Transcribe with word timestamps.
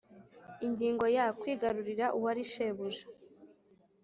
Ingingo 0.65 1.05
ya 1.15 1.25
Kwigarura 1.39 2.05
uwari 2.17 2.43
shebuja 2.51 3.05